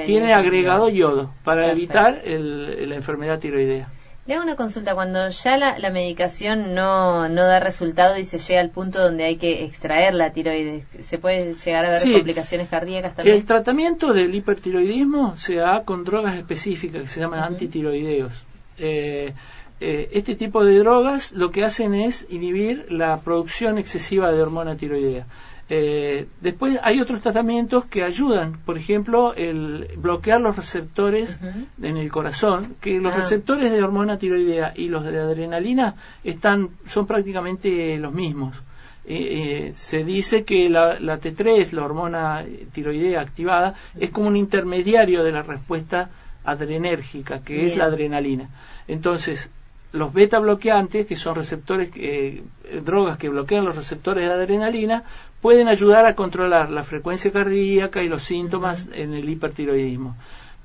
tiene 0.05 0.33
agregado 0.33 0.89
yodo 0.89 1.31
para 1.45 1.71
evitar 1.71 2.21
la 2.25 2.95
enfermedad 2.95 3.39
tiroidea. 3.39 3.87
Le 4.27 4.35
hago 4.35 4.43
una 4.43 4.55
consulta, 4.55 4.93
cuando 4.93 5.29
ya 5.29 5.57
la, 5.57 5.89
medicación 5.89 6.75
no, 6.75 7.27
no, 7.27 7.43
da 7.43 7.59
resultado 7.59 8.19
y 8.19 8.23
se 8.23 8.37
llega 8.37 8.61
al 8.61 8.69
punto 8.69 8.99
donde 8.99 9.23
hay 9.23 9.37
que 9.37 9.65
extraer 9.65 10.13
la 10.13 10.31
tiroides, 10.31 10.85
¿se 10.99 11.17
puede 11.17 11.55
llegar 11.55 11.85
a 11.85 11.89
ver 11.89 12.01
complicaciones 12.01 12.69
cardíacas 12.69 13.15
también? 13.15 13.35
El 13.35 13.45
tratamiento 13.45 14.13
del 14.13 14.35
hipertiroidismo 14.35 15.35
se 15.37 15.55
da 15.55 15.83
con 15.83 16.03
drogas 16.03 16.35
específicas 16.35 17.01
que 17.01 17.07
se 17.07 17.19
llaman 17.19 17.39
antitiroideos. 17.43 18.33
Eh, 18.77 19.33
eh, 19.79 20.09
este 20.13 20.35
tipo 20.35 20.63
de 20.63 20.77
drogas 20.77 21.31
lo 21.31 21.49
que 21.49 21.65
hacen 21.65 21.95
es 21.95 22.27
inhibir 22.29 22.91
la 22.91 23.17
producción 23.17 23.79
excesiva 23.79 24.31
de 24.31 24.39
hormona 24.39 24.77
tiroidea. 24.77 25.25
Eh, 25.73 26.27
después 26.41 26.77
hay 26.83 26.99
otros 26.99 27.21
tratamientos 27.21 27.85
que 27.85 28.03
ayudan, 28.03 28.57
por 28.65 28.77
ejemplo, 28.77 29.33
el 29.35 29.87
bloquear 29.95 30.41
los 30.41 30.57
receptores 30.57 31.39
en 31.81 31.95
el 31.95 32.11
corazón, 32.11 32.75
que 32.81 32.99
los 32.99 33.13
ah. 33.13 33.15
receptores 33.15 33.71
de 33.71 33.81
hormona 33.81 34.19
tiroidea 34.19 34.73
y 34.75 34.89
los 34.89 35.05
de 35.05 35.17
adrenalina 35.17 35.95
están, 36.25 36.71
son 36.87 37.07
prácticamente 37.07 37.97
los 37.99 38.11
mismos. 38.11 38.61
Eh, 39.05 39.69
eh, 39.69 39.73
se 39.73 40.03
dice 40.03 40.43
que 40.43 40.69
la, 40.69 40.99
T3, 40.99 41.71
la 41.71 41.85
hormona 41.85 42.43
tiroidea 42.73 43.21
activada, 43.21 43.73
es 43.97 44.09
como 44.09 44.27
un 44.27 44.35
intermediario 44.35 45.23
de 45.23 45.31
la 45.31 45.41
respuesta 45.41 46.09
adrenérgica, 46.43 47.39
que 47.39 47.67
es 47.67 47.77
la 47.77 47.85
adrenalina. 47.85 48.49
Entonces, 48.89 49.49
los 49.93 50.13
beta 50.13 50.39
bloqueantes, 50.39 51.05
que 51.05 51.15
son 51.15 51.35
receptores, 51.35 51.91
eh, 51.95 52.43
drogas 52.83 53.17
que 53.17 53.29
bloquean 53.29 53.65
los 53.65 53.75
receptores 53.75 54.27
de 54.27 54.33
adrenalina, 54.33 55.03
pueden 55.41 55.67
ayudar 55.67 56.05
a 56.05 56.15
controlar 56.15 56.69
la 56.69 56.83
frecuencia 56.83 57.31
cardíaca 57.31 58.03
y 58.03 58.09
los 58.09 58.23
síntomas 58.23 58.87
en 58.93 59.13
el 59.13 59.27
hipertiroidismo. 59.29 60.15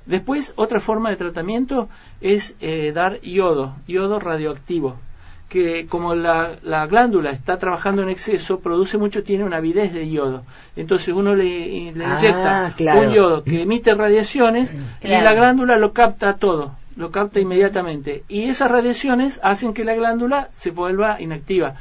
Después, 0.05 0.53
otra 0.55 0.79
forma 0.79 1.09
de 1.09 1.17
tratamiento 1.17 1.89
es 2.21 2.55
eh, 2.61 2.93
dar 2.93 3.19
yodo, 3.21 3.75
yodo 3.87 4.19
radioactivo, 4.19 4.95
que 5.49 5.85
como 5.87 6.15
la, 6.15 6.57
glándula 6.89 7.31
está 7.31 7.57
trabajando 7.57 8.03
en 8.03 8.09
exceso, 8.09 8.59
produce 8.59 8.97
mucho, 8.97 9.23
tiene 9.23 9.43
una 9.43 9.57
avidez 9.57 9.93
de 9.93 10.09
yodo. 10.09 10.43
Entonces 10.77 11.13
uno 11.13 11.35
le, 11.35 11.93
ah, 12.05 12.17
inyecta 12.17 12.75
un 12.95 13.11
yodo 13.11 13.43
que 13.43 13.63
emite 13.63 13.93
radiaciones 13.95 14.71
y 15.03 15.07
la 15.09 15.33
glándula 15.33 15.77
lo 15.77 15.91
capta 15.91 16.37
todo 16.37 16.75
lo 16.97 17.11
capta 17.11 17.39
inmediatamente. 17.39 18.23
Y 18.27 18.45
esas 18.45 18.71
radiaciones 18.71 19.39
hacen 19.43 19.75
que 19.75 19.85
la 19.85 19.93
glándula 19.93 20.49
se 20.51 20.71
vuelva 20.71 21.21
inactiva. 21.21 21.75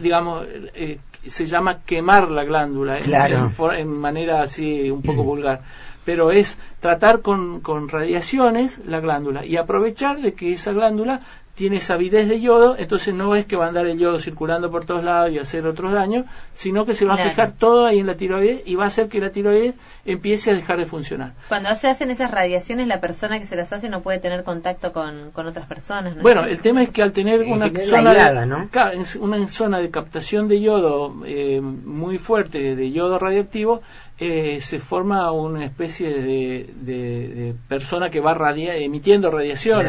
Digamos, 0.00 0.46
eh, 0.74 0.98
se 1.26 1.46
llama 1.46 1.80
quemar 1.82 2.30
la 2.30 2.44
glándula 2.44 2.98
en, 2.98 3.98
manera 3.98 4.42
así 4.42 4.90
un 4.90 5.02
poco 5.02 5.22
vulgar. 5.22 5.62
Pero 6.04 6.30
es 6.30 6.58
tratar 6.80 7.22
con, 7.22 7.60
con 7.60 7.88
radiaciones 7.88 8.80
la 8.86 9.00
glándula 9.00 9.44
y 9.44 9.56
aprovechar 9.56 10.20
de 10.20 10.34
que 10.34 10.52
esa 10.52 10.72
glándula 10.72 11.20
tiene 11.54 11.76
esa 11.76 11.94
avidez 11.94 12.28
de 12.28 12.40
yodo, 12.40 12.74
entonces 12.78 13.14
no 13.14 13.36
es 13.36 13.46
que 13.46 13.54
va 13.54 13.66
a 13.66 13.68
andar 13.68 13.86
el 13.86 13.98
yodo 13.98 14.18
circulando 14.18 14.70
por 14.72 14.84
todos 14.84 15.04
lados 15.04 15.30
y 15.30 15.38
hacer 15.38 15.66
otros 15.66 15.92
daños, 15.92 16.26
sino 16.52 16.84
que 16.84 16.94
se 16.94 17.04
va 17.04 17.14
a 17.14 17.16
fijar 17.16 17.52
todo 17.52 17.86
ahí 17.86 18.00
en 18.00 18.06
la 18.06 18.16
tiroides 18.16 18.62
y 18.66 18.74
va 18.74 18.84
a 18.84 18.86
hacer 18.88 19.08
que 19.08 19.20
la 19.20 19.30
tiroides 19.30 19.74
empiece 20.04 20.50
a 20.50 20.54
dejar 20.54 20.78
de 20.78 20.86
funcionar. 20.86 21.32
Cuando 21.48 21.72
se 21.76 21.86
hacen 21.86 22.10
esas 22.10 22.32
radiaciones, 22.32 22.88
la 22.88 23.00
persona 23.00 23.38
que 23.38 23.46
se 23.46 23.54
las 23.54 23.72
hace 23.72 23.88
no 23.88 24.02
puede 24.02 24.18
tener 24.18 24.42
contacto 24.42 24.92
con, 24.92 25.30
otras 25.34 25.66
personas. 25.66 26.20
Bueno, 26.20 26.44
el 26.44 26.58
tema 26.58 26.82
es 26.82 26.88
que 26.88 27.02
al 27.02 27.12
tener 27.12 27.42
una 27.42 27.70
zona, 27.84 28.12
de, 28.32 29.04
una 29.20 29.48
zona 29.48 29.78
de 29.78 29.90
captación 29.90 30.48
de 30.48 30.60
yodo 30.60 31.14
eh, 31.24 31.60
muy 31.60 32.18
fuerte, 32.18 32.74
de 32.74 32.90
yodo 32.90 33.18
radioactivo, 33.18 33.80
eh, 34.18 34.60
se 34.60 34.80
forma 34.80 35.30
una 35.30 35.64
especie 35.64 36.08
de, 36.10 37.54
persona 37.68 38.10
que 38.10 38.20
va 38.20 38.34
emitiendo 38.54 39.30
radiación 39.30 39.86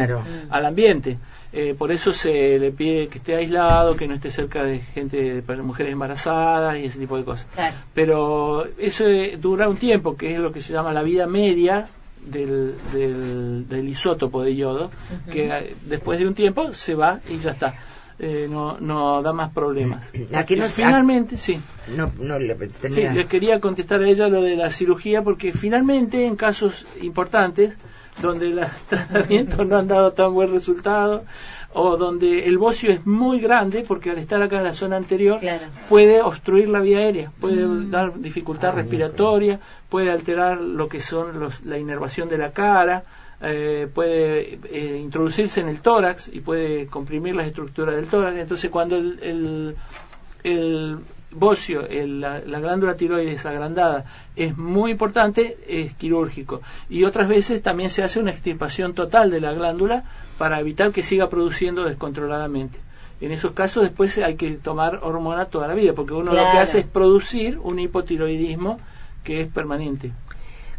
al 0.50 0.66
ambiente. 0.66 1.18
Eh, 1.58 1.74
por 1.74 1.90
eso 1.90 2.12
se 2.12 2.58
le 2.58 2.70
pide 2.70 3.08
que 3.08 3.16
esté 3.16 3.34
aislado, 3.34 3.96
que 3.96 4.06
no 4.06 4.12
esté 4.12 4.30
cerca 4.30 4.62
de 4.62 4.80
gente, 4.80 5.40
de 5.40 5.62
mujeres 5.62 5.90
embarazadas 5.90 6.76
y 6.76 6.84
ese 6.84 6.98
tipo 6.98 7.16
de 7.16 7.24
cosas. 7.24 7.46
Pero 7.94 8.66
eso 8.76 9.06
eh, 9.06 9.38
dura 9.40 9.66
un 9.66 9.78
tiempo, 9.78 10.18
que 10.18 10.34
es 10.34 10.38
lo 10.38 10.52
que 10.52 10.60
se 10.60 10.74
llama 10.74 10.92
la 10.92 11.02
vida 11.02 11.26
media 11.26 11.88
del, 12.26 12.74
del, 12.92 13.88
isótopo 13.88 14.42
de 14.42 14.54
yodo, 14.54 14.90
que 15.32 15.46
eh, 15.46 15.74
después 15.86 16.18
de 16.18 16.26
un 16.26 16.34
tiempo 16.34 16.74
se 16.74 16.94
va 16.94 17.20
y 17.26 17.38
ya 17.38 17.52
está. 17.52 17.74
no, 18.50 18.76
no 18.78 19.22
da 19.22 19.32
más 19.32 19.50
problemas. 19.50 20.12
Aquí 20.34 20.56
no, 20.56 20.68
finalmente, 20.68 21.38
sí. 21.38 21.58
No, 21.96 22.12
no 22.18 22.38
le, 22.38 22.54
sí, 22.68 23.08
le 23.08 23.24
quería 23.24 23.60
contestar 23.60 24.02
a 24.02 24.06
ella 24.06 24.28
lo 24.28 24.42
de 24.42 24.56
la 24.56 24.70
cirugía 24.70 25.22
porque 25.22 25.52
finalmente 25.52 26.26
en 26.26 26.36
casos 26.36 26.84
importantes 27.00 27.78
donde 28.22 28.48
los 28.48 28.70
tratamientos 28.88 29.66
no 29.66 29.78
han 29.78 29.88
dado 29.88 30.12
tan 30.12 30.32
buen 30.32 30.50
resultado 30.52 31.24
o 31.72 31.96
donde 31.96 32.46
el 32.46 32.56
bocio 32.56 32.90
es 32.90 33.06
muy 33.06 33.40
grande 33.40 33.84
porque 33.86 34.10
al 34.10 34.18
estar 34.18 34.40
acá 34.40 34.56
en 34.56 34.64
la 34.64 34.72
zona 34.72 34.96
anterior 34.96 35.38
puede 35.88 36.22
obstruir 36.22 36.68
la 36.68 36.80
vía 36.80 36.98
aérea, 36.98 37.30
puede 37.38 37.66
mm. 37.66 37.90
dar 37.90 38.18
dificultad 38.18 38.70
ah, 38.70 38.76
respiratoria, 38.76 39.60
puede 39.90 40.10
alterar 40.10 40.60
lo 40.60 40.88
que 40.88 41.00
son 41.00 41.38
los, 41.38 41.64
la 41.64 41.78
inervación 41.78 42.30
de 42.30 42.38
la 42.38 42.52
cara, 42.52 43.04
eh, 43.42 43.88
puede 43.92 44.58
eh, 44.72 44.98
introducirse 45.02 45.60
en 45.60 45.68
el 45.68 45.80
tórax 45.80 46.28
y 46.32 46.40
puede 46.40 46.86
comprimir 46.86 47.34
las 47.34 47.46
estructuras 47.46 47.94
del 47.94 48.06
tórax. 48.06 48.38
Entonces 48.38 48.70
cuando 48.70 48.96
el, 48.96 49.76
el 50.42 50.98
bocio, 51.38 51.86
la, 51.90 52.40
glándula 52.40 52.96
tiroides 52.96 53.44
agrandada, 53.46 54.04
es 54.34 54.56
muy 54.56 54.90
importante, 54.90 55.56
es 55.68 55.94
quirúrgico. 55.94 56.62
Y 56.88 57.04
otras 57.04 57.28
veces 57.28 57.62
también 57.62 57.90
se 57.90 58.02
hace 58.02 58.18
una 58.18 58.30
extirpación 58.30 58.94
total 58.94 59.30
de 59.30 59.40
la 59.40 59.52
glándula 59.52 60.04
para 60.38 60.60
evitar 60.60 60.92
que 60.92 61.02
siga 61.02 61.28
produciendo 61.28 61.84
descontroladamente. 61.84 62.78
En 63.20 63.32
esos 63.32 63.52
casos 63.52 63.82
después 63.82 64.18
hay 64.18 64.36
que 64.36 64.52
tomar 64.52 65.00
hormona 65.02 65.46
toda 65.46 65.68
la 65.68 65.74
vida, 65.74 65.92
porque 65.94 66.12
uno 66.12 66.32
lo 66.32 66.40
que 66.40 66.58
hace 66.58 66.80
es 66.80 66.86
producir 66.86 67.58
un 67.58 67.78
hipotiroidismo 67.78 68.78
que 69.24 69.40
es 69.40 69.48
permanente. 69.48 70.12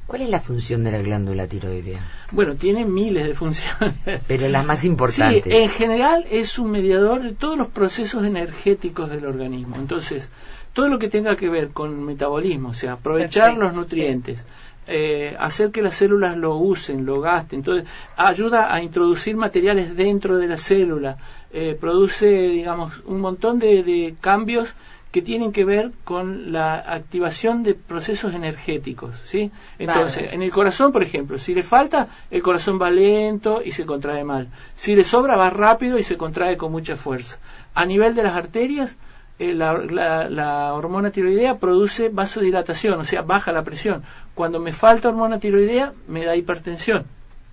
¿Cuál 0.07 0.21
es 0.21 0.29
la 0.29 0.39
función 0.39 0.85
de 0.85 0.91
la 0.91 0.99
glándula 0.99 1.47
tiroidea? 1.47 1.99
Bueno, 2.31 2.55
tiene 2.55 2.85
miles 2.85 3.27
de 3.27 3.35
funciones. 3.35 3.93
Pero 4.27 4.47
las 4.47 4.65
más 4.65 4.85
importantes. 4.85 5.43
Sí, 5.43 5.59
en 5.59 5.69
general 5.69 6.25
es 6.31 6.57
un 6.57 6.71
mediador 6.71 7.21
de 7.21 7.33
todos 7.33 7.57
los 7.57 7.67
procesos 7.67 8.25
energéticos 8.25 9.09
del 9.09 9.25
organismo. 9.25 9.75
Entonces, 9.75 10.31
todo 10.71 10.87
lo 10.87 10.97
que 10.97 11.09
tenga 11.09 11.35
que 11.35 11.49
ver 11.49 11.69
con 11.69 12.05
metabolismo, 12.05 12.69
o 12.69 12.73
sea, 12.73 12.93
aprovechar 12.93 13.57
los 13.57 13.73
nutrientes, 13.73 14.45
eh, 14.87 15.35
hacer 15.39 15.71
que 15.71 15.81
las 15.81 15.95
células 15.95 16.37
lo 16.37 16.55
usen, 16.55 17.05
lo 17.05 17.19
gasten, 17.19 17.59
entonces 17.59 17.89
ayuda 18.15 18.73
a 18.73 18.81
introducir 18.81 19.35
materiales 19.35 19.97
dentro 19.97 20.37
de 20.37 20.47
la 20.47 20.55
célula, 20.55 21.17
eh, 21.51 21.77
produce, 21.77 22.27
digamos, 22.27 22.93
un 23.05 23.19
montón 23.19 23.59
de 23.59 24.15
cambios 24.21 24.69
que 25.11 25.21
tienen 25.21 25.51
que 25.51 25.63
ver 25.65 25.91
con 26.03 26.51
la 26.51 26.75
activación 26.75 27.63
de 27.63 27.73
procesos 27.73 28.33
energéticos, 28.33 29.15
¿sí? 29.23 29.51
Entonces, 29.79 30.33
en 30.33 30.41
el 30.41 30.51
corazón, 30.51 30.91
por 30.91 31.03
ejemplo, 31.03 31.37
si 31.37 31.55
le 31.55 31.63
falta, 31.63 32.07
el 32.29 32.41
corazón 32.41 32.79
va 32.81 32.91
lento 32.91 33.61
y 33.63 33.71
se 33.71 33.85
contrae 33.85 34.23
mal. 34.23 34.49
Si 34.75 34.95
le 34.95 35.03
sobra, 35.03 35.37
va 35.37 35.49
rápido 35.49 35.97
y 35.97 36.03
se 36.03 36.17
contrae 36.17 36.57
con 36.57 36.71
mucha 36.71 36.97
fuerza. 36.97 37.37
A 37.73 37.85
nivel 37.85 38.15
de 38.15 38.23
las 38.23 38.35
arterias, 38.35 38.97
eh, 39.39 39.53
la, 39.53 40.73
hormona 40.73 41.11
tiroidea 41.11 41.57
produce 41.57 42.09
vasodilatación, 42.09 42.99
o 42.99 43.05
sea, 43.05 43.21
baja 43.21 43.51
la 43.51 43.63
presión. 43.63 44.03
Cuando 44.35 44.59
me 44.59 44.73
falta 44.73 45.09
hormona 45.09 45.39
tiroidea, 45.39 45.93
me 46.07 46.25
da 46.25 46.35
hipertensión. 46.35 47.05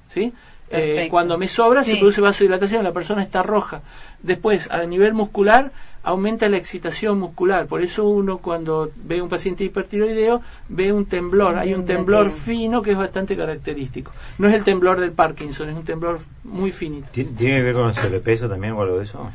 ¿sí? 0.07 0.33
Eh, 0.71 1.09
cuando 1.11 1.39
me 1.39 1.47
sobra 1.47 1.85
se 1.85 1.97
produce 1.97 2.21
vasodilatación, 2.21 2.83
la 2.83 2.93
persona 2.93 3.23
está 3.23 3.43
roja. 3.43 3.83
Después, 4.23 4.71
a 4.71 4.85
nivel 4.87 5.13
muscular, 5.13 5.71
aumenta 6.05 6.49
la 6.49 6.59
excitación 6.59 7.19
muscular. 7.19 7.67
Por 7.67 7.83
eso 7.83 8.05
uno 8.05 8.39
cuando 8.39 8.93
ve 8.95 9.21
un 9.21 9.29
paciente 9.29 9.65
hipertiroideo 9.65 10.43
ve 10.69 10.93
un 10.93 11.07
temblor. 11.07 11.57
Hay 11.57 11.75
un 11.75 11.85
temblor 11.87 12.31
fino 12.31 12.83
que 12.83 12.93
es 12.93 12.97
bastante 12.97 13.37
característico. 13.37 14.13
No 14.39 14.49
es 14.49 14.55
el 14.55 14.63
temblor 14.63 15.01
del 15.01 15.13
Parkinson, 15.13 15.71
es 15.71 15.77
un 15.77 15.85
temblor 15.85 16.21
muy 16.45 16.71
finito. 16.71 17.09
¿Tiene 17.13 17.35
que 17.35 17.63
ver 17.63 17.75
con 17.75 17.89
el 17.89 17.95
sobrepeso 17.95 18.49
también 18.49 18.75
o 18.75 18.83
algo 18.83 18.99
de 18.99 19.05
eso? 19.05 19.31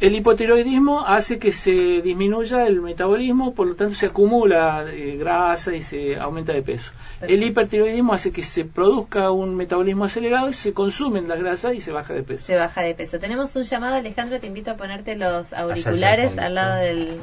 El 0.00 0.16
hipotiroidismo 0.16 1.06
hace 1.06 1.38
que 1.38 1.52
se 1.52 2.02
disminuya 2.02 2.66
el 2.66 2.80
metabolismo, 2.80 3.54
por 3.54 3.68
lo 3.68 3.76
tanto 3.76 3.94
se 3.94 4.06
acumula 4.06 4.84
eh, 4.90 5.16
grasa 5.16 5.74
y 5.74 5.82
se 5.82 6.16
aumenta 6.16 6.52
de 6.52 6.62
peso. 6.62 6.92
El 7.20 7.42
hipertiroidismo 7.42 8.12
hace 8.12 8.32
que 8.32 8.42
se 8.42 8.64
produzca 8.64 9.30
un 9.30 9.54
metabolismo 9.54 10.04
acelerado 10.04 10.50
y 10.50 10.52
se 10.52 10.72
consumen 10.72 11.28
las 11.28 11.38
grasas 11.38 11.74
y 11.74 11.80
se 11.80 11.92
baja 11.92 12.12
de 12.12 12.22
peso. 12.22 12.44
Se 12.44 12.56
baja 12.56 12.82
de 12.82 12.94
peso. 12.94 13.18
Tenemos 13.18 13.54
un 13.56 13.62
llamado, 13.62 13.94
Alejandro, 13.94 14.40
te 14.40 14.48
invito 14.48 14.72
a 14.72 14.76
ponerte 14.76 15.14
los 15.16 15.52
auriculares 15.52 16.36
al 16.38 16.56
lado 16.56 16.82
del... 16.82 17.20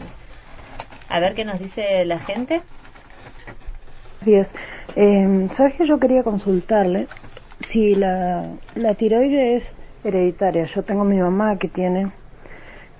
A 1.10 1.20
ver 1.20 1.36
qué 1.36 1.44
nos 1.44 1.60
dice 1.60 2.06
la 2.06 2.20
gente. 2.20 2.62
Días. 4.25 4.50
Eh, 4.96 5.50
¿Sabes 5.54 5.75
que 5.75 5.86
yo 5.86 6.00
quería 6.00 6.24
consultarle 6.24 7.08
si 7.68 7.96
la, 7.96 8.46
la 8.75 8.96
tiroides 8.96 9.63
es 9.63 9.70
hereditaria? 10.06 10.63
Yo 10.66 10.84
tengo 10.84 11.04
mi 11.04 11.18
mamá 11.18 11.58
que 11.58 11.68
tiene 11.68 12.12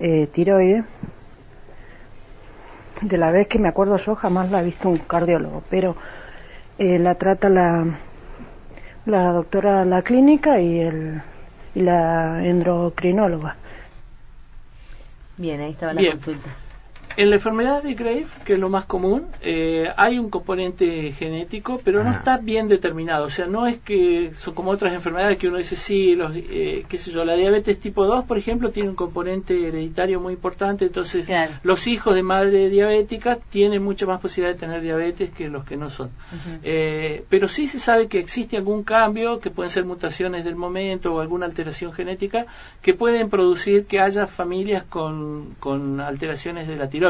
eh, 0.02 0.26
tiroides. 0.32 0.84
De 3.00 3.18
la 3.18 3.30
vez 3.30 3.48
que 3.48 3.58
me 3.58 3.68
acuerdo 3.68 3.96
yo 3.96 4.14
jamás 4.14 4.50
la 4.50 4.60
he 4.60 4.64
visto 4.64 4.88
un 4.88 4.96
cardiólogo, 4.96 5.62
pero 5.70 5.96
eh, 6.78 6.98
la 6.98 7.14
trata 7.16 7.48
la, 7.48 7.84
la 9.06 9.32
doctora 9.32 9.84
la 9.84 10.02
clínica 10.02 10.60
y, 10.60 10.80
el, 10.80 11.22
y 11.74 11.82
la 11.82 12.44
endocrinóloga. 12.44 13.56
Bien, 15.36 15.60
ahí 15.60 15.72
estaba 15.72 15.92
la 15.94 16.04
consulta. 16.04 16.50
En 17.16 17.28
la 17.28 17.36
enfermedad 17.36 17.82
de 17.82 17.94
Grave, 17.94 18.26
que 18.44 18.54
es 18.54 18.58
lo 18.58 18.70
más 18.70 18.84
común, 18.86 19.26
eh, 19.42 19.90
hay 19.96 20.18
un 20.18 20.30
componente 20.30 21.12
genético, 21.12 21.78
pero 21.84 22.02
no 22.02 22.10
está 22.10 22.38
bien 22.38 22.68
determinado. 22.68 23.26
O 23.26 23.30
sea, 23.30 23.46
no 23.46 23.66
es 23.66 23.76
que 23.78 24.32
son 24.34 24.54
como 24.54 24.70
otras 24.70 24.94
enfermedades 24.94 25.36
que 25.36 25.48
uno 25.48 25.58
dice, 25.58 25.76
sí, 25.76 26.14
los, 26.14 26.32
eh, 26.34 26.86
qué 26.88 26.98
sé 26.98 27.10
yo, 27.10 27.24
la 27.24 27.34
diabetes 27.34 27.78
tipo 27.78 28.06
2, 28.06 28.24
por 28.24 28.38
ejemplo, 28.38 28.70
tiene 28.70 28.88
un 28.88 28.94
componente 28.94 29.68
hereditario 29.68 30.20
muy 30.20 30.32
importante. 30.34 30.86
Entonces, 30.86 31.26
los 31.62 31.86
hijos 31.86 32.14
de 32.14 32.22
madre 32.22 32.70
diabética 32.70 33.36
tienen 33.50 33.82
mucha 33.82 34.06
más 34.06 34.20
posibilidad 34.20 34.54
de 34.54 34.60
tener 34.60 34.80
diabetes 34.80 35.30
que 35.30 35.48
los 35.48 35.64
que 35.64 35.76
no 35.76 35.90
son. 35.90 36.10
eh, 36.62 37.24
pero 37.28 37.46
sí 37.48 37.66
se 37.66 37.78
sabe 37.78 38.08
que 38.08 38.20
existe 38.20 38.56
algún 38.56 38.84
cambio, 38.84 39.38
que 39.38 39.50
pueden 39.50 39.70
ser 39.70 39.84
mutaciones 39.84 40.44
del 40.44 40.56
momento 40.56 41.14
o 41.14 41.20
alguna 41.20 41.44
alteración 41.44 41.92
genética, 41.92 42.46
que 42.80 42.94
pueden 42.94 43.28
producir 43.28 43.84
que 43.84 44.00
haya 44.00 44.26
familias 44.26 44.82
con, 44.84 45.54
con 45.60 46.00
alteraciones 46.00 46.68
de 46.68 46.76
la 46.76 46.88
tiroides 46.88 47.01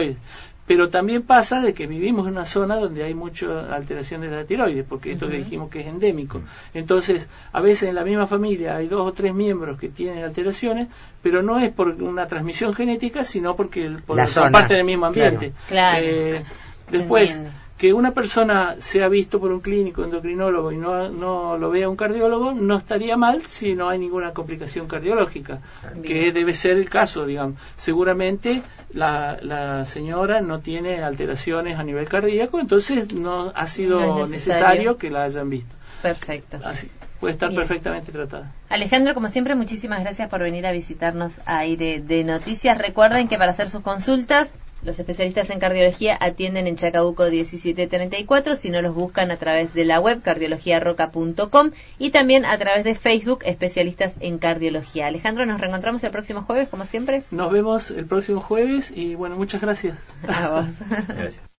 pero 0.66 0.88
también 0.88 1.22
pasa 1.22 1.60
de 1.60 1.74
que 1.74 1.86
vivimos 1.86 2.26
en 2.26 2.34
una 2.34 2.46
zona 2.46 2.76
donde 2.76 3.02
hay 3.02 3.14
mucha 3.14 3.74
alteración 3.74 4.20
de 4.20 4.30
la 4.30 4.44
tiroides, 4.44 4.84
porque 4.88 5.12
esto 5.12 5.28
que 5.28 5.38
dijimos 5.38 5.70
que 5.70 5.80
es 5.80 5.86
endémico. 5.86 6.40
Entonces, 6.72 7.28
a 7.52 7.60
veces 7.60 7.88
en 7.88 7.96
la 7.96 8.04
misma 8.04 8.26
familia 8.26 8.76
hay 8.76 8.86
dos 8.86 9.06
o 9.06 9.12
tres 9.12 9.34
miembros 9.34 9.78
que 9.78 9.88
tienen 9.88 10.22
alteraciones, 10.22 10.88
pero 11.20 11.42
no 11.42 11.58
es 11.58 11.72
por 11.72 11.88
una 11.88 12.26
transmisión 12.26 12.74
genética, 12.74 13.24
sino 13.24 13.56
porque 13.56 13.90
por, 14.06 14.24
son 14.28 14.52
parte 14.52 14.74
del 14.74 14.84
mismo 14.84 15.06
ambiente. 15.06 15.52
Eh, 15.70 16.42
después, 16.90 17.40
que 17.82 17.92
una 17.92 18.12
persona 18.12 18.76
sea 18.78 19.08
visto 19.08 19.40
por 19.40 19.50
un 19.50 19.58
clínico 19.58 20.04
endocrinólogo 20.04 20.70
y 20.70 20.76
no, 20.76 21.08
no 21.08 21.58
lo 21.58 21.68
vea 21.68 21.88
un 21.88 21.96
cardiólogo 21.96 22.52
no 22.52 22.76
estaría 22.76 23.16
mal 23.16 23.42
si 23.48 23.74
no 23.74 23.88
hay 23.88 23.98
ninguna 23.98 24.32
complicación 24.32 24.86
cardiológica, 24.86 25.58
que 26.04 26.30
debe 26.30 26.54
ser 26.54 26.76
el 26.78 26.88
caso, 26.88 27.26
digamos. 27.26 27.58
Seguramente 27.76 28.62
la, 28.94 29.36
la, 29.42 29.84
señora 29.84 30.40
no 30.40 30.60
tiene 30.60 31.02
alteraciones 31.02 31.76
a 31.76 31.82
nivel 31.82 32.08
cardíaco, 32.08 32.60
entonces 32.60 33.14
no 33.14 33.50
ha 33.52 33.66
sido 33.66 34.28
necesario. 34.28 34.96
que 34.96 35.10
la 35.10 35.24
hayan 35.24 35.50
visto. 35.50 35.74
Perfecto. 36.02 36.60
Así, 36.64 36.88
puede 37.18 37.32
estar 37.32 37.52
perfectamente 37.52 38.12
tratada. 38.12 38.52
Alejandro, 38.68 39.12
como 39.12 39.26
siempre, 39.26 39.56
muchísimas 39.56 40.02
gracias 40.02 40.28
por 40.28 40.38
venir 40.38 40.66
a 40.68 40.70
visitarnos 40.70 41.32
a 41.46 41.58
Aire 41.58 42.00
de 42.00 42.22
Noticias. 42.22 42.78
Recuerden 42.78 43.26
que 43.26 43.38
para 43.38 43.50
hacer 43.50 43.68
sus 43.68 43.82
consultas 43.82 44.52
los 44.84 44.98
especialistas 44.98 45.50
en 45.50 45.60
cardiología 45.60 46.16
atienden 46.20 46.66
en 46.66 46.76
Chacabuco 46.76 47.24
1734, 47.24 48.56
si 48.56 48.70
no 48.70 48.82
los 48.82 48.94
buscan 48.94 49.30
a 49.30 49.36
través 49.36 49.74
de 49.74 49.84
la 49.84 50.00
web 50.00 50.22
cardiologiarroca.com 50.22 51.70
y 51.98 52.10
también 52.10 52.44
a 52.44 52.58
través 52.58 52.84
de 52.84 52.94
Facebook, 52.94 53.40
especialistas 53.44 54.16
en 54.20 54.38
cardiología. 54.38 55.06
Alejandro, 55.06 55.46
nos 55.46 55.60
reencontramos 55.60 56.02
el 56.04 56.10
próximo 56.10 56.42
jueves, 56.42 56.68
como 56.68 56.84
siempre. 56.84 57.24
Nos 57.30 57.52
vemos 57.52 57.90
el 57.90 58.06
próximo 58.06 58.40
jueves 58.40 58.92
y 58.94 59.14
bueno, 59.14 59.36
muchas 59.36 59.60
gracias. 59.60 59.98
A 60.28 60.48
vos. 60.48 60.66
gracias. 61.08 61.42